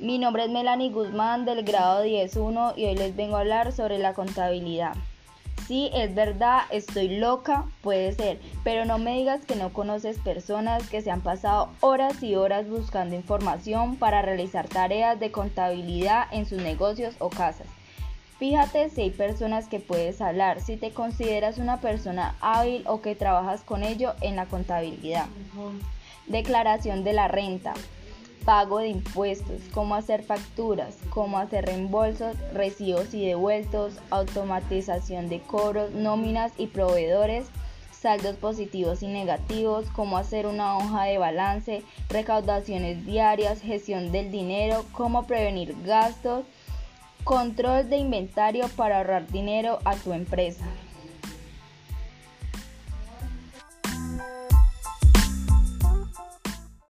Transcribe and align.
Mi 0.00 0.18
nombre 0.18 0.44
es 0.44 0.50
Melanie 0.50 0.88
Guzmán 0.88 1.44
del 1.44 1.62
grado 1.62 2.06
10.1 2.06 2.72
y 2.74 2.86
hoy 2.86 2.94
les 2.94 3.14
vengo 3.14 3.36
a 3.36 3.40
hablar 3.40 3.70
sobre 3.70 3.98
la 3.98 4.14
contabilidad. 4.14 4.94
Sí, 5.68 5.90
es 5.92 6.14
verdad, 6.14 6.62
estoy 6.70 7.18
loca, 7.18 7.66
puede 7.82 8.12
ser, 8.12 8.40
pero 8.64 8.86
no 8.86 8.96
me 8.96 9.18
digas 9.18 9.44
que 9.44 9.56
no 9.56 9.74
conoces 9.74 10.18
personas 10.18 10.88
que 10.88 11.02
se 11.02 11.10
han 11.10 11.20
pasado 11.20 11.68
horas 11.80 12.22
y 12.22 12.34
horas 12.34 12.66
buscando 12.66 13.14
información 13.14 13.96
para 13.96 14.22
realizar 14.22 14.68
tareas 14.68 15.20
de 15.20 15.30
contabilidad 15.30 16.28
en 16.32 16.46
sus 16.46 16.62
negocios 16.62 17.14
o 17.18 17.28
casas. 17.28 17.66
Fíjate 18.38 18.88
si 18.88 19.02
hay 19.02 19.10
personas 19.10 19.68
que 19.68 19.80
puedes 19.80 20.22
hablar, 20.22 20.62
si 20.62 20.78
te 20.78 20.92
consideras 20.92 21.58
una 21.58 21.82
persona 21.82 22.36
hábil 22.40 22.84
o 22.86 23.02
que 23.02 23.14
trabajas 23.14 23.64
con 23.64 23.84
ello 23.84 24.14
en 24.22 24.34
la 24.36 24.46
contabilidad. 24.46 25.26
Declaración 26.26 27.04
de 27.04 27.12
la 27.12 27.28
renta, 27.28 27.74
pago 28.44 28.78
de 28.78 28.88
impuestos, 28.88 29.60
cómo 29.72 29.94
hacer 29.94 30.22
facturas, 30.22 30.96
cómo 31.10 31.38
hacer 31.38 31.66
reembolsos, 31.66 32.36
recibos 32.52 33.14
y 33.14 33.26
devueltos, 33.26 33.94
automatización 34.10 35.28
de 35.28 35.40
cobros, 35.40 35.92
nóminas 35.92 36.52
y 36.56 36.66
proveedores, 36.66 37.46
saldos 37.90 38.36
positivos 38.36 39.02
y 39.02 39.08
negativos, 39.08 39.86
cómo 39.90 40.16
hacer 40.16 40.46
una 40.46 40.76
hoja 40.78 41.04
de 41.04 41.18
balance, 41.18 41.82
recaudaciones 42.08 43.04
diarias, 43.04 43.60
gestión 43.60 44.10
del 44.10 44.30
dinero, 44.30 44.84
cómo 44.92 45.26
prevenir 45.26 45.76
gastos, 45.84 46.44
control 47.24 47.90
de 47.90 47.98
inventario 47.98 48.68
para 48.76 48.98
ahorrar 48.98 49.26
dinero 49.26 49.78
a 49.84 49.94
tu 49.96 50.12
empresa. 50.12 50.64